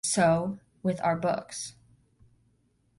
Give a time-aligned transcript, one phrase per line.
[0.03, 1.75] So, with our books.